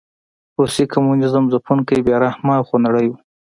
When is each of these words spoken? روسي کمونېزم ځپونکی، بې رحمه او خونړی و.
روسي 0.57 0.83
کمونېزم 0.93 1.43
ځپونکی، 1.51 1.97
بې 2.05 2.15
رحمه 2.23 2.53
او 2.59 2.63
خونړی 2.69 3.05
و. 3.09 3.13